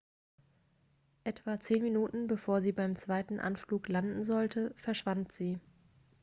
[1.25, 5.59] etwa zehn minuten bevor sie beim zweiten anflug landen sollte verschwand sie